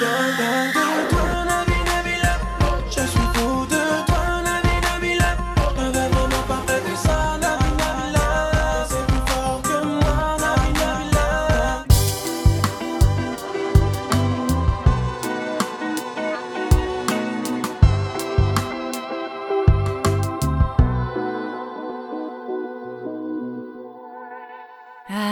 de 0.00 0.59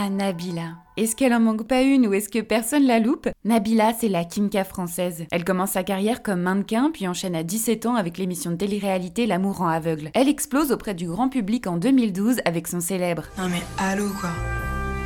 Nabila. 0.09 0.75
Est-ce 0.97 1.15
qu'elle 1.15 1.33
en 1.33 1.39
manque 1.39 1.67
pas 1.67 1.81
une 1.81 2.07
ou 2.07 2.13
est-ce 2.13 2.29
que 2.29 2.39
personne 2.39 2.85
la 2.85 2.99
loupe? 2.99 3.29
Nabila, 3.45 3.93
c'est 3.93 4.09
la 4.09 4.25
Kimka 4.25 4.63
française. 4.63 5.25
Elle 5.31 5.45
commence 5.45 5.71
sa 5.71 5.83
carrière 5.83 6.21
comme 6.23 6.41
mannequin 6.41 6.91
puis 6.91 7.07
enchaîne 7.07 7.35
à 7.35 7.43
17 7.43 7.85
ans 7.85 7.95
avec 7.95 8.17
l'émission 8.17 8.51
de 8.51 8.57
télé-réalité 8.57 9.25
L'amour 9.25 9.61
en 9.61 9.67
aveugle. 9.67 10.11
Elle 10.13 10.27
explose 10.27 10.71
auprès 10.71 10.93
du 10.93 11.07
grand 11.07 11.29
public 11.29 11.67
en 11.67 11.77
2012 11.77 12.41
avec 12.45 12.67
son 12.67 12.81
célèbre 12.81 13.23
Non 13.37 13.47
mais 13.49 13.61
allô 13.77 14.09
quoi. 14.19 14.31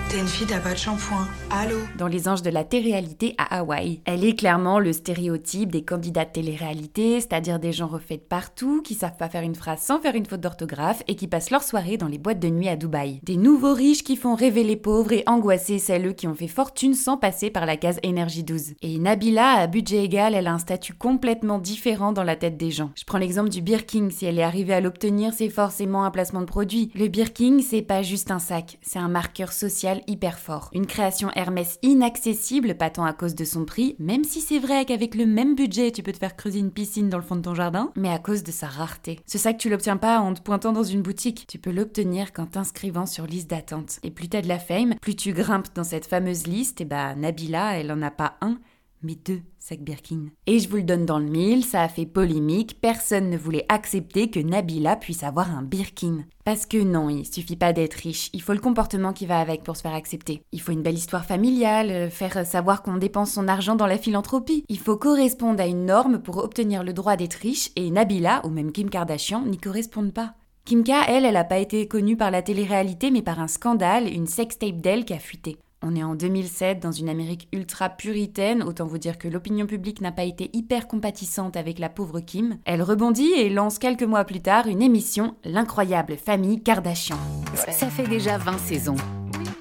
T'es 0.09 0.19
une 0.19 0.27
fille, 0.27 0.45
t'as 0.45 0.59
pas 0.59 0.73
de 0.73 0.77
shampoing. 0.77 1.27
Allô? 1.49 1.77
Dans 1.97 2.07
Les 2.07 2.27
Anges 2.27 2.43
de 2.43 2.51
la 2.51 2.63
télé-réalité 2.63 3.33
à 3.39 3.57
Hawaï. 3.57 3.99
Elle 4.05 4.23
est 4.23 4.35
clairement 4.35 4.77
le 4.77 4.93
stéréotype 4.93 5.71
des 5.71 5.83
candidats 5.83 6.25
de 6.25 6.31
télé-réalité, 6.31 7.19
c'est-à-dire 7.19 7.59
des 7.59 7.71
gens 7.71 7.87
refaits 7.87 8.19
de 8.19 8.27
partout, 8.27 8.83
qui 8.83 8.93
savent 8.93 9.17
pas 9.17 9.29
faire 9.29 9.41
une 9.41 9.55
phrase 9.55 9.81
sans 9.81 9.99
faire 9.99 10.13
une 10.13 10.27
faute 10.27 10.41
d'orthographe 10.41 11.01
et 11.07 11.15
qui 11.15 11.27
passent 11.27 11.49
leur 11.49 11.63
soirée 11.63 11.97
dans 11.97 12.07
les 12.07 12.19
boîtes 12.19 12.39
de 12.39 12.49
nuit 12.49 12.69
à 12.69 12.75
Dubaï. 12.75 13.21
Des 13.23 13.37
nouveaux 13.37 13.73
riches 13.73 14.03
qui 14.03 14.15
font 14.15 14.35
rêver 14.35 14.63
les 14.63 14.75
pauvres 14.75 15.13
et 15.13 15.23
angoisser 15.25 15.79
celles 15.79 16.13
qui 16.13 16.27
ont 16.27 16.35
fait 16.35 16.47
fortune 16.47 16.93
sans 16.93 17.17
passer 17.17 17.49
par 17.49 17.65
la 17.65 17.77
case 17.77 17.99
énergie 18.03 18.43
12. 18.43 18.73
Et 18.83 18.99
Nabila, 18.99 19.53
à 19.53 19.67
budget 19.67 20.03
égal, 20.03 20.35
elle 20.35 20.47
a 20.47 20.53
un 20.53 20.59
statut 20.59 20.93
complètement 20.93 21.57
différent 21.57 22.13
dans 22.13 22.23
la 22.23 22.35
tête 22.35 22.57
des 22.57 22.71
gens. 22.71 22.91
Je 22.95 23.03
prends 23.03 23.17
l'exemple 23.17 23.49
du 23.49 23.61
Birking, 23.61 24.11
si 24.11 24.25
elle 24.25 24.37
est 24.37 24.43
arrivée 24.43 24.75
à 24.75 24.81
l'obtenir, 24.81 25.33
c'est 25.33 25.49
forcément 25.49 26.03
un 26.03 26.11
placement 26.11 26.41
de 26.41 26.45
produit. 26.45 26.91
Le 26.93 27.07
Birking, 27.07 27.61
c'est 27.61 27.81
pas 27.81 28.03
juste 28.03 28.29
un 28.29 28.39
sac, 28.39 28.77
c'est 28.83 28.99
un 28.99 29.07
marqueur 29.07 29.51
social 29.51 30.01
hyper 30.07 30.39
fort. 30.39 30.69
Une 30.73 30.85
création 30.85 31.29
Hermès 31.35 31.79
inaccessible, 31.81 32.75
pas 32.75 32.89
tant 32.89 33.05
à 33.05 33.13
cause 33.13 33.35
de 33.35 33.45
son 33.45 33.65
prix, 33.65 33.95
même 33.99 34.23
si 34.23 34.41
c'est 34.41 34.59
vrai 34.59 34.85
qu'avec 34.85 35.15
le 35.15 35.25
même 35.25 35.55
budget, 35.55 35.91
tu 35.91 36.03
peux 36.03 36.11
te 36.11 36.17
faire 36.17 36.35
creuser 36.35 36.59
une 36.59 36.71
piscine 36.71 37.09
dans 37.09 37.17
le 37.17 37.23
fond 37.23 37.35
de 37.35 37.41
ton 37.41 37.55
jardin, 37.55 37.91
mais 37.95 38.09
à 38.09 38.19
cause 38.19 38.43
de 38.43 38.51
sa 38.51 38.67
rareté. 38.67 39.19
Ce 39.25 39.37
sac, 39.37 39.57
tu 39.57 39.69
l'obtiens 39.69 39.97
pas 39.97 40.19
en 40.19 40.33
te 40.33 40.41
pointant 40.41 40.71
dans 40.71 40.83
une 40.83 41.01
boutique, 41.01 41.45
tu 41.47 41.59
peux 41.59 41.71
l'obtenir 41.71 42.33
qu'en 42.33 42.45
t'inscrivant 42.45 43.05
sur 43.05 43.25
liste 43.25 43.49
d'attente. 43.49 43.99
Et 44.03 44.11
plus 44.11 44.29
t'as 44.29 44.41
de 44.41 44.47
la 44.47 44.59
fame, 44.59 44.95
plus 45.01 45.15
tu 45.15 45.33
grimpes 45.33 45.73
dans 45.75 45.83
cette 45.83 46.05
fameuse 46.05 46.47
liste, 46.47 46.81
et 46.81 46.85
bah 46.85 47.15
Nabila, 47.15 47.79
elle 47.79 47.91
en 47.91 48.01
a 48.01 48.11
pas 48.11 48.37
un, 48.41 48.57
mais 49.03 49.15
deux 49.15 49.41
sacs 49.59 49.83
Birkin. 49.83 50.25
Et 50.47 50.59
je 50.59 50.67
vous 50.67 50.77
le 50.77 50.83
donne 50.83 51.05
dans 51.05 51.19
le 51.19 51.29
mille, 51.29 51.63
ça 51.63 51.81
a 51.81 51.87
fait 51.87 52.05
polémique, 52.05 52.81
personne 52.81 53.29
ne 53.29 53.37
voulait 53.37 53.65
accepter 53.69 54.29
que 54.29 54.39
Nabila 54.39 54.95
puisse 54.95 55.23
avoir 55.23 55.55
un 55.55 55.61
Birkin. 55.61 56.25
Parce 56.43 56.65
que 56.65 56.83
non, 56.83 57.09
il 57.09 57.25
suffit 57.25 57.55
pas 57.55 57.73
d'être 57.73 57.93
riche, 57.93 58.29
il 58.33 58.41
faut 58.41 58.53
le 58.53 58.59
comportement 58.59 59.13
qui 59.13 59.25
va 59.25 59.39
avec 59.39 59.63
pour 59.63 59.77
se 59.77 59.81
faire 59.81 59.93
accepter. 59.93 60.41
Il 60.51 60.61
faut 60.61 60.71
une 60.71 60.81
belle 60.81 60.97
histoire 60.97 61.25
familiale, 61.25 61.91
euh, 61.91 62.09
faire 62.09 62.45
savoir 62.45 62.83
qu'on 62.83 62.97
dépense 62.97 63.33
son 63.33 63.47
argent 63.47 63.75
dans 63.75 63.87
la 63.87 63.97
philanthropie. 63.97 64.65
Il 64.67 64.79
faut 64.79 64.97
correspondre 64.97 65.61
à 65.61 65.67
une 65.67 65.85
norme 65.85 66.19
pour 66.19 66.37
obtenir 66.37 66.83
le 66.83 66.93
droit 66.93 67.15
d'être 67.15 67.35
riche, 67.35 67.71
et 67.75 67.91
Nabila, 67.91 68.41
ou 68.45 68.49
même 68.49 68.71
Kim 68.71 68.89
Kardashian, 68.89 69.45
n'y 69.45 69.57
correspondent 69.57 70.13
pas. 70.13 70.35
Kimka, 70.65 71.03
elle, 71.09 71.25
elle 71.25 71.35
a 71.35 71.43
pas 71.43 71.59
été 71.59 71.89
connue 71.89 72.15
par 72.15 72.31
la 72.31 72.41
télé-réalité, 72.41 73.11
mais 73.11 73.21
par 73.21 73.39
un 73.41 73.49
scandale, 73.49 74.07
une 74.07 74.27
sextape 74.27 74.79
d'elle 74.79 75.03
qui 75.03 75.13
a 75.13 75.19
fuité. 75.19 75.57
On 75.85 75.97
est 75.97 76.03
en 76.03 76.15
2007 76.15 76.79
dans 76.79 76.93
une 76.93 77.09
Amérique 77.09 77.49
ultra 77.51 77.89
puritaine, 77.89 78.63
autant 78.63 78.85
vous 78.85 78.97
dire 78.97 79.17
que 79.17 79.27
l'opinion 79.27 79.67
publique 79.67 79.99
n'a 79.99 80.13
pas 80.13 80.23
été 80.23 80.49
hyper 80.53 80.87
compatissante 80.87 81.57
avec 81.57 81.77
la 81.77 81.89
pauvre 81.89 82.21
Kim. 82.21 82.57
Elle 82.63 82.81
rebondit 82.81 83.33
et 83.35 83.49
lance 83.49 83.79
quelques 83.79 84.03
mois 84.03 84.23
plus 84.23 84.39
tard 84.39 84.67
une 84.67 84.81
émission, 84.81 85.35
L'incroyable 85.43 86.15
famille 86.15 86.63
Kardashian. 86.63 87.17
Ça 87.55 87.89
fait 87.89 88.07
déjà 88.07 88.37
20 88.37 88.59
saisons. 88.59 88.95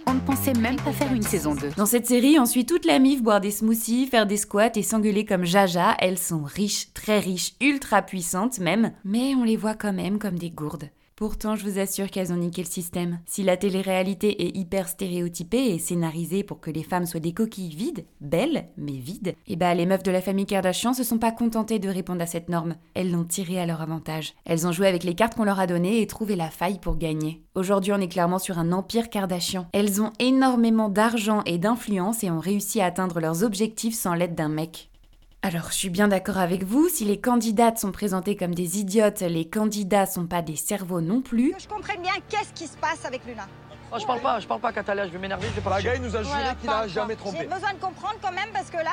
On 0.06 0.14
ne 0.14 0.20
pensait 0.20 0.52
même 0.52 0.76
pas 0.76 0.92
faire 0.92 1.12
une 1.12 1.22
saison 1.22 1.56
2. 1.56 1.70
Dans 1.76 1.86
cette 1.86 2.06
série, 2.06 2.38
on 2.38 2.46
suit 2.46 2.66
toute 2.66 2.84
la 2.84 3.00
mif 3.00 3.20
boire 3.20 3.40
des 3.40 3.50
smoothies, 3.50 4.06
faire 4.06 4.26
des 4.26 4.36
squats 4.36 4.76
et 4.76 4.84
s'engueuler 4.84 5.24
comme 5.24 5.44
Jaja. 5.44 5.96
Elles 5.98 6.18
sont 6.18 6.44
riches, 6.44 6.94
très 6.94 7.18
riches, 7.18 7.54
ultra 7.60 8.00
puissantes 8.00 8.60
même, 8.60 8.92
mais 9.04 9.34
on 9.34 9.42
les 9.42 9.56
voit 9.56 9.74
quand 9.74 9.92
même 9.92 10.20
comme 10.20 10.38
des 10.38 10.50
gourdes. 10.50 10.88
Pourtant, 11.22 11.54
je 11.54 11.64
vous 11.64 11.78
assure 11.78 12.10
qu'elles 12.10 12.32
ont 12.32 12.36
niqué 12.36 12.62
le 12.62 12.68
système. 12.68 13.20
Si 13.26 13.44
la 13.44 13.56
télé-réalité 13.56 14.44
est 14.44 14.56
hyper 14.56 14.88
stéréotypée 14.88 15.72
et 15.72 15.78
scénarisée 15.78 16.42
pour 16.42 16.58
que 16.58 16.72
les 16.72 16.82
femmes 16.82 17.06
soient 17.06 17.20
des 17.20 17.32
coquilles 17.32 17.76
vides, 17.76 18.04
belles, 18.20 18.66
mais 18.76 18.96
vides, 18.96 19.36
et 19.46 19.54
bah 19.54 19.72
les 19.72 19.86
meufs 19.86 20.02
de 20.02 20.10
la 20.10 20.20
famille 20.20 20.46
Kardashian 20.46 20.94
se 20.94 21.04
sont 21.04 21.20
pas 21.20 21.30
contentées 21.30 21.78
de 21.78 21.88
répondre 21.88 22.22
à 22.22 22.26
cette 22.26 22.48
norme. 22.48 22.74
Elles 22.94 23.12
l'ont 23.12 23.22
tirée 23.22 23.60
à 23.60 23.66
leur 23.66 23.82
avantage. 23.82 24.34
Elles 24.44 24.66
ont 24.66 24.72
joué 24.72 24.88
avec 24.88 25.04
les 25.04 25.14
cartes 25.14 25.36
qu'on 25.36 25.44
leur 25.44 25.60
a 25.60 25.68
données 25.68 26.02
et 26.02 26.08
trouvé 26.08 26.34
la 26.34 26.50
faille 26.50 26.80
pour 26.80 26.96
gagner. 26.96 27.44
Aujourd'hui, 27.54 27.92
on 27.92 28.00
est 28.00 28.08
clairement 28.08 28.40
sur 28.40 28.58
un 28.58 28.72
empire 28.72 29.08
Kardashian. 29.08 29.68
Elles 29.72 30.02
ont 30.02 30.10
énormément 30.18 30.88
d'argent 30.88 31.44
et 31.46 31.58
d'influence 31.58 32.24
et 32.24 32.32
ont 32.32 32.40
réussi 32.40 32.80
à 32.80 32.86
atteindre 32.86 33.20
leurs 33.20 33.44
objectifs 33.44 33.94
sans 33.94 34.14
l'aide 34.14 34.34
d'un 34.34 34.48
mec. 34.48 34.90
Alors, 35.44 35.70
je 35.70 35.74
suis 35.74 35.90
bien 35.90 36.06
d'accord 36.06 36.38
avec 36.38 36.62
vous, 36.62 36.88
si 36.88 37.04
les 37.04 37.20
candidates 37.20 37.76
sont 37.76 37.90
présentées 37.90 38.36
comme 38.36 38.54
des 38.54 38.78
idiotes, 38.78 39.22
les 39.22 39.44
candidats 39.44 40.06
sont 40.06 40.28
pas 40.28 40.40
des 40.40 40.54
cerveaux 40.54 41.00
non 41.00 41.20
plus. 41.20 41.52
Je 41.58 41.66
comprenne 41.66 42.00
bien 42.00 42.12
qu'est-ce 42.28 42.52
qui 42.52 42.68
se 42.68 42.76
passe 42.76 43.04
avec 43.04 43.26
Luna? 43.26 43.48
Oh, 43.94 43.98
je 44.00 44.06
parle 44.06 44.20
pas, 44.20 44.40
je 44.40 44.46
parle 44.46 44.60
pas, 44.60 44.72
Catalia, 44.72 45.06
je 45.06 45.12
vais 45.12 45.18
m'énerver, 45.18 45.48
je 45.50 45.56
vais 45.56 45.60
pas 45.60 45.72
Pagaille 45.72 46.00
nous 46.00 46.16
a 46.16 46.22
juré 46.22 46.34
Voilà, 46.34 46.54
qu'il 46.54 46.70
a 46.70 46.88
jamais 46.88 47.14
trompé. 47.14 47.36
J'ai 47.40 47.46
besoin 47.46 47.74
de 47.74 47.78
comprendre 47.78 48.14
quand 48.22 48.32
même 48.32 48.48
parce 48.50 48.70
que 48.70 48.78
là, 48.78 48.92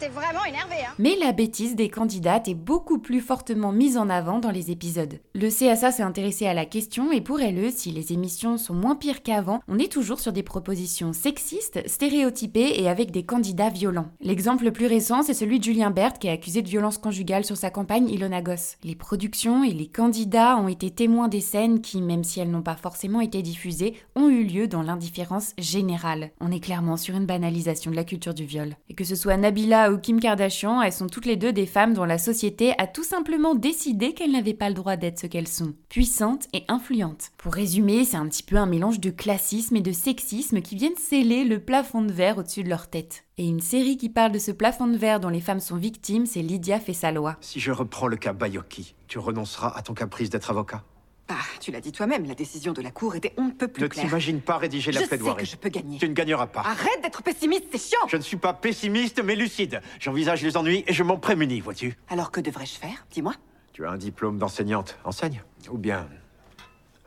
t'es 0.00 0.08
vraiment 0.08 0.44
énervé. 0.44 0.74
Hein. 0.84 0.94
Mais 0.98 1.14
la 1.14 1.30
bêtise 1.30 1.76
des 1.76 1.88
candidates 1.88 2.48
est 2.48 2.54
beaucoup 2.54 2.98
plus 2.98 3.20
fortement 3.20 3.70
mise 3.70 3.96
en 3.96 4.10
avant 4.10 4.40
dans 4.40 4.50
les 4.50 4.72
épisodes. 4.72 5.20
Le 5.36 5.48
CSA 5.48 5.92
s'est 5.92 6.02
intéressé 6.02 6.48
à 6.48 6.54
la 6.54 6.64
question 6.64 7.12
et 7.12 7.20
pour 7.20 7.40
elle, 7.40 7.70
si 7.70 7.92
les 7.92 8.12
émissions 8.12 8.58
sont 8.58 8.74
moins 8.74 8.96
pires 8.96 9.22
qu'avant, 9.22 9.60
on 9.68 9.78
est 9.78 9.92
toujours 9.92 10.18
sur 10.18 10.32
des 10.32 10.42
propositions 10.42 11.12
sexistes, 11.12 11.86
stéréotypées 11.86 12.82
et 12.82 12.88
avec 12.88 13.12
des 13.12 13.24
candidats 13.24 13.70
violents. 13.70 14.08
L'exemple 14.20 14.64
le 14.64 14.72
plus 14.72 14.86
récent, 14.86 15.22
c'est 15.22 15.34
celui 15.34 15.60
de 15.60 15.64
Julien 15.64 15.92
Bert 15.92 16.14
qui 16.14 16.26
est 16.26 16.32
accusé 16.32 16.62
de 16.62 16.68
violence 16.68 16.98
conjugale 16.98 17.44
sur 17.44 17.56
sa 17.56 17.70
campagne 17.70 18.08
Ilona 18.08 18.42
Goss. 18.42 18.76
Les 18.82 18.96
productions 18.96 19.62
et 19.62 19.72
les 19.72 19.86
candidats 19.86 20.56
ont 20.56 20.66
été 20.66 20.90
témoins 20.90 21.28
des 21.28 21.40
scènes 21.40 21.80
qui, 21.80 22.02
même 22.02 22.24
si 22.24 22.40
elles 22.40 22.50
n'ont 22.50 22.62
pas 22.62 22.74
forcément 22.74 23.20
été 23.20 23.40
diffusées, 23.40 23.94
ont 24.16 24.28
eu 24.28 24.42
lieu 24.42 24.66
dans 24.66 24.82
l'indifférence 24.82 25.52
générale. 25.58 26.30
On 26.40 26.50
est 26.50 26.60
clairement 26.60 26.96
sur 26.96 27.14
une 27.14 27.26
banalisation 27.26 27.90
de 27.90 27.96
la 27.96 28.04
culture 28.04 28.34
du 28.34 28.44
viol. 28.44 28.74
Et 28.88 28.94
que 28.94 29.04
ce 29.04 29.14
soit 29.14 29.36
Nabila 29.36 29.92
ou 29.92 29.98
Kim 29.98 30.18
Kardashian, 30.18 30.82
elles 30.82 30.92
sont 30.92 31.06
toutes 31.06 31.26
les 31.26 31.36
deux 31.36 31.52
des 31.52 31.66
femmes 31.66 31.94
dont 31.94 32.04
la 32.04 32.18
société 32.18 32.72
a 32.78 32.86
tout 32.86 33.04
simplement 33.04 33.54
décidé 33.54 34.14
qu'elles 34.14 34.32
n'avaient 34.32 34.54
pas 34.54 34.70
le 34.70 34.74
droit 34.74 34.96
d'être 34.96 35.20
ce 35.20 35.26
qu'elles 35.26 35.46
sont, 35.46 35.74
puissantes 35.88 36.46
et 36.52 36.64
influentes. 36.68 37.30
Pour 37.36 37.52
résumer, 37.52 38.04
c'est 38.04 38.16
un 38.16 38.26
petit 38.26 38.42
peu 38.42 38.56
un 38.56 38.66
mélange 38.66 39.00
de 39.00 39.10
classisme 39.10 39.76
et 39.76 39.82
de 39.82 39.92
sexisme 39.92 40.62
qui 40.62 40.76
viennent 40.76 40.96
sceller 40.96 41.44
le 41.44 41.60
plafond 41.60 42.02
de 42.02 42.12
verre 42.12 42.38
au-dessus 42.38 42.64
de 42.64 42.70
leur 42.70 42.88
tête. 42.88 43.24
Et 43.38 43.46
une 43.46 43.60
série 43.60 43.98
qui 43.98 44.08
parle 44.08 44.32
de 44.32 44.38
ce 44.38 44.50
plafond 44.50 44.86
de 44.86 44.96
verre 44.96 45.20
dont 45.20 45.28
les 45.28 45.42
femmes 45.42 45.60
sont 45.60 45.76
victimes, 45.76 46.24
c'est 46.24 46.40
Lydia 46.40 46.80
fait 46.80 46.94
sa 46.94 47.12
loi. 47.12 47.36
Si 47.42 47.60
je 47.60 47.70
reprends 47.70 48.06
le 48.06 48.16
cas 48.16 48.32
Bayoki, 48.32 48.94
tu 49.08 49.18
renonceras 49.18 49.74
à 49.76 49.82
ton 49.82 49.92
caprice 49.92 50.30
d'être 50.30 50.50
avocat? 50.50 50.82
Bah, 51.28 51.34
tu 51.60 51.72
l'as 51.72 51.80
dit 51.80 51.90
toi-même, 51.90 52.24
la 52.26 52.36
décision 52.36 52.72
de 52.72 52.80
la 52.80 52.92
Cour 52.92 53.16
était 53.16 53.32
on 53.36 53.46
ne 53.46 53.50
peut 53.50 53.66
plus 53.66 53.82
Ne 53.82 53.88
claire. 53.88 54.04
t'imagine 54.06 54.40
pas 54.40 54.58
rédiger 54.58 54.92
Je 54.92 54.96
la 54.98 55.02
sais 55.02 55.08
plaidoirie. 55.08 55.42
que 55.42 55.50
je 55.50 55.56
peux 55.56 55.68
gagner. 55.70 55.98
Tu 55.98 56.08
ne 56.08 56.14
gagneras 56.14 56.46
pas. 56.46 56.60
Arrête 56.60 57.02
d'être 57.02 57.22
pessimiste, 57.24 57.64
c'est 57.72 57.78
chiant 57.78 58.06
Je 58.06 58.16
ne 58.16 58.22
suis 58.22 58.36
pas 58.36 58.52
pessimiste, 58.54 59.20
mais 59.24 59.34
lucide. 59.34 59.80
J'envisage 59.98 60.42
les 60.42 60.56
ennuis 60.56 60.84
et 60.86 60.92
je 60.92 61.02
m'en 61.02 61.16
prémunis, 61.18 61.60
vois-tu. 61.60 61.96
Alors 62.08 62.30
que 62.30 62.40
devrais-je 62.40 62.74
faire? 62.78 63.06
Dis-moi. 63.10 63.34
Tu 63.72 63.84
as 63.84 63.90
un 63.90 63.96
diplôme 63.96 64.38
d'enseignante. 64.38 64.98
Enseigne. 65.04 65.42
Ou 65.70 65.78
bien. 65.78 66.08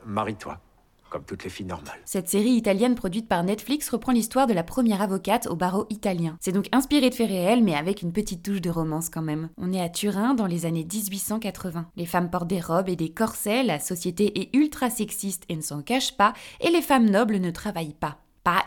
Marie-toi. 0.04 0.58
Comme 1.10 1.24
toutes 1.24 1.42
les 1.42 1.50
filles 1.50 1.66
normales. 1.66 1.98
Cette 2.04 2.28
série 2.28 2.52
italienne 2.52 2.94
produite 2.94 3.28
par 3.28 3.42
Netflix 3.42 3.88
reprend 3.90 4.12
l'histoire 4.12 4.46
de 4.46 4.52
la 4.52 4.62
première 4.62 5.02
avocate 5.02 5.48
au 5.48 5.56
barreau 5.56 5.86
italien. 5.90 6.36
C'est 6.40 6.52
donc 6.52 6.68
inspiré 6.70 7.10
de 7.10 7.14
faits 7.14 7.28
réels, 7.28 7.64
mais 7.64 7.74
avec 7.74 8.02
une 8.02 8.12
petite 8.12 8.44
touche 8.44 8.60
de 8.60 8.70
romance 8.70 9.10
quand 9.10 9.22
même. 9.22 9.48
On 9.58 9.72
est 9.72 9.80
à 9.80 9.88
Turin 9.88 10.34
dans 10.34 10.46
les 10.46 10.66
années 10.66 10.86
1880. 10.90 11.86
Les 11.96 12.06
femmes 12.06 12.30
portent 12.30 12.46
des 12.48 12.60
robes 12.60 12.88
et 12.88 12.96
des 12.96 13.10
corsets, 13.10 13.64
la 13.64 13.80
société 13.80 14.40
est 14.40 14.56
ultra 14.56 14.88
sexiste 14.88 15.44
et 15.48 15.56
ne 15.56 15.62
s'en 15.62 15.82
cache 15.82 16.16
pas, 16.16 16.32
et 16.60 16.70
les 16.70 16.82
femmes 16.82 17.10
nobles 17.10 17.38
ne 17.38 17.50
travaillent 17.50 17.94
pas. 17.98 18.18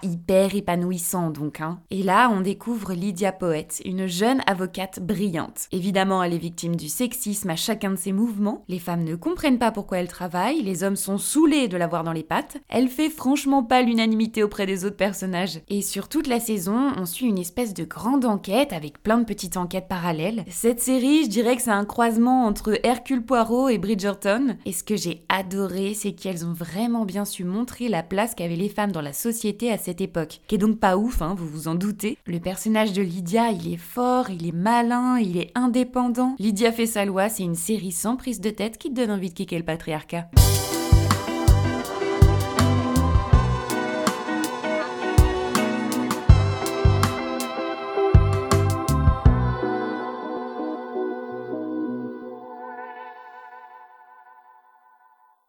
Hyper 0.01 0.55
épanouissant 0.55 1.29
donc, 1.29 1.61
hein. 1.61 1.79
Et 1.89 2.03
là, 2.03 2.29
on 2.29 2.41
découvre 2.41 2.93
Lydia 2.93 3.31
Poète, 3.31 3.81
une 3.85 4.07
jeune 4.07 4.41
avocate 4.47 4.99
brillante. 4.99 5.67
Évidemment, 5.71 6.21
elle 6.21 6.33
est 6.33 6.37
victime 6.37 6.75
du 6.75 6.89
sexisme 6.89 7.49
à 7.49 7.55
chacun 7.55 7.91
de 7.91 7.95
ses 7.95 8.11
mouvements. 8.11 8.65
Les 8.67 8.79
femmes 8.79 9.03
ne 9.03 9.15
comprennent 9.15 9.59
pas 9.59 9.71
pourquoi 9.71 9.99
elle 9.99 10.07
travaille, 10.07 10.61
les 10.61 10.83
hommes 10.83 10.95
sont 10.95 11.17
saoulés 11.17 11.67
de 11.67 11.77
la 11.77 11.87
voir 11.87 12.03
dans 12.03 12.11
les 12.11 12.23
pattes. 12.23 12.57
Elle 12.69 12.89
fait 12.89 13.09
franchement 13.09 13.63
pas 13.63 13.81
l'unanimité 13.81 14.43
auprès 14.43 14.65
des 14.65 14.85
autres 14.85 14.97
personnages. 14.97 15.61
Et 15.69 15.81
sur 15.81 16.09
toute 16.09 16.27
la 16.27 16.39
saison, 16.39 16.91
on 16.97 17.05
suit 17.05 17.27
une 17.27 17.39
espèce 17.39 17.73
de 17.73 17.85
grande 17.85 18.25
enquête 18.25 18.73
avec 18.73 19.01
plein 19.01 19.17
de 19.17 19.25
petites 19.25 19.57
enquêtes 19.57 19.87
parallèles. 19.87 20.43
Cette 20.49 20.81
série, 20.81 21.23
je 21.23 21.29
dirais 21.29 21.55
que 21.55 21.61
c'est 21.61 21.71
un 21.71 21.85
croisement 21.85 22.45
entre 22.45 22.79
Hercule 22.83 23.23
Poirot 23.23 23.69
et 23.69 23.77
Bridgerton. 23.77 24.57
Et 24.65 24.73
ce 24.73 24.83
que 24.83 24.97
j'ai 24.97 25.25
adoré, 25.29 25.93
c'est 25.93 26.13
qu'elles 26.13 26.45
ont 26.45 26.53
vraiment 26.53 27.05
bien 27.05 27.25
su 27.25 27.43
montrer 27.43 27.87
la 27.87 28.03
place 28.03 28.35
qu'avaient 28.35 28.55
les 28.55 28.69
femmes 28.69 28.91
dans 28.91 29.01
la 29.01 29.13
société 29.13 29.71
à 29.73 29.77
cette 29.77 30.01
époque, 30.01 30.39
qui 30.47 30.55
est 30.55 30.59
donc 30.59 30.79
pas 30.79 30.97
ouf, 30.97 31.21
hein, 31.21 31.35
vous 31.37 31.47
vous 31.47 31.67
en 31.67 31.75
doutez. 31.75 32.17
Le 32.25 32.39
personnage 32.39 32.93
de 32.93 33.01
Lydia, 33.01 33.49
il 33.49 33.73
est 33.73 33.77
fort, 33.77 34.29
il 34.29 34.47
est 34.47 34.53
malin, 34.53 35.17
il 35.19 35.37
est 35.37 35.51
indépendant. 35.55 36.35
Lydia 36.39 36.71
fait 36.71 36.85
sa 36.85 37.05
loi, 37.05 37.29
c'est 37.29 37.43
une 37.43 37.55
série 37.55 37.91
sans 37.91 38.15
prise 38.15 38.39
de 38.39 38.49
tête 38.49 38.77
qui 38.77 38.89
te 38.89 38.95
donne 38.95 39.11
envie 39.11 39.29
de 39.29 39.33
kicker 39.33 39.57
le 39.57 39.65
patriarcat. 39.65 40.29